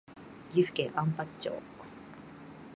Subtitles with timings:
[0.49, 1.53] 岐阜県安八町